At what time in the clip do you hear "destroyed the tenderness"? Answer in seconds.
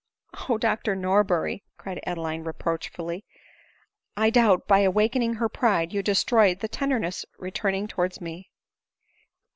6.01-7.23